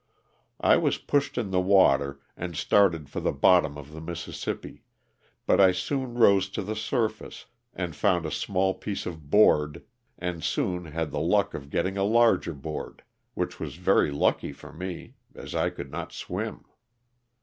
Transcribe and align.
I 0.61 0.77
was 0.77 0.97
pushed 0.97 1.37
in 1.37 1.51
the 1.51 1.61
water 1.61 2.19
and 2.35 2.55
started 2.57 3.07
for 3.07 3.19
the 3.19 3.31
bottom 3.31 3.77
of 3.77 3.91
the 3.91 4.01
Mississippi, 4.01 4.81
but 5.45 5.61
I 5.61 5.71
soon 5.73 6.15
rose 6.15 6.49
to 6.49 6.63
the 6.63 6.75
surface 6.75 7.45
and 7.71 7.95
found 7.95 8.25
a 8.25 8.31
small 8.31 8.73
piece 8.73 9.05
of 9.05 9.29
board, 9.29 9.83
and 10.17 10.43
soon 10.43 10.85
had 10.85 11.11
the 11.11 11.19
luck 11.19 11.53
of 11.53 11.69
getting 11.69 11.97
a 11.97 12.03
larger 12.03 12.55
board, 12.55 13.03
which 13.35 13.59
was 13.59 13.75
very 13.75 14.09
lucky 14.09 14.51
for 14.53 14.73
me, 14.73 15.17
as 15.35 15.53
I 15.53 15.69
could 15.69 15.91
not 15.91 16.11
swim. 16.13 16.65